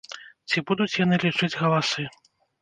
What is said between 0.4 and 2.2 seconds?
Ці будуць яны лічыць галасы?